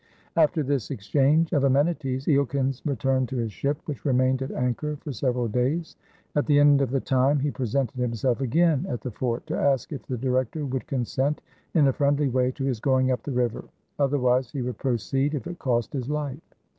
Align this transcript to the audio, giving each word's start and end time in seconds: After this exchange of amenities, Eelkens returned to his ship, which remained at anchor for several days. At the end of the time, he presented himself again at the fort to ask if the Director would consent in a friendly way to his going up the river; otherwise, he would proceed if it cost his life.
After 0.35 0.63
this 0.63 0.89
exchange 0.89 1.53
of 1.53 1.63
amenities, 1.63 2.25
Eelkens 2.25 2.81
returned 2.87 3.29
to 3.29 3.35
his 3.37 3.51
ship, 3.53 3.77
which 3.85 4.03
remained 4.03 4.41
at 4.41 4.49
anchor 4.51 4.95
for 4.95 5.11
several 5.13 5.47
days. 5.47 5.95
At 6.35 6.47
the 6.47 6.57
end 6.59 6.81
of 6.81 6.89
the 6.89 6.99
time, 6.99 7.37
he 7.39 7.51
presented 7.51 7.97
himself 7.99 8.41
again 8.41 8.87
at 8.89 9.01
the 9.01 9.11
fort 9.11 9.45
to 9.45 9.55
ask 9.59 9.93
if 9.93 10.03
the 10.07 10.17
Director 10.17 10.65
would 10.65 10.87
consent 10.87 11.39
in 11.75 11.85
a 11.87 11.93
friendly 11.93 12.29
way 12.29 12.49
to 12.53 12.63
his 12.63 12.79
going 12.79 13.11
up 13.11 13.21
the 13.21 13.31
river; 13.31 13.65
otherwise, 13.99 14.49
he 14.49 14.63
would 14.63 14.79
proceed 14.79 15.35
if 15.35 15.45
it 15.45 15.59
cost 15.59 15.93
his 15.93 16.09
life. 16.09 16.41